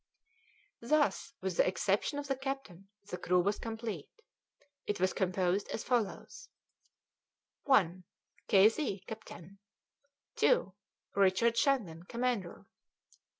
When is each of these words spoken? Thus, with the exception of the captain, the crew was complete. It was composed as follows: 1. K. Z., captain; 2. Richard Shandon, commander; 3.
Thus, 0.81 1.35
with 1.41 1.57
the 1.57 1.67
exception 1.67 2.17
of 2.17 2.25
the 2.27 2.35
captain, 2.35 2.89
the 3.07 3.19
crew 3.19 3.39
was 3.39 3.59
complete. 3.59 4.09
It 4.87 4.99
was 4.99 5.13
composed 5.13 5.67
as 5.69 5.83
follows: 5.83 6.49
1. 7.65 8.03
K. 8.47 8.67
Z., 8.67 9.03
captain; 9.05 9.59
2. 10.37 10.73
Richard 11.15 11.55
Shandon, 11.55 12.01
commander; 12.01 12.65
3. 13.11 13.15